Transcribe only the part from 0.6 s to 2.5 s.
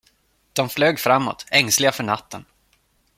flög framåt, ängsliga för natten.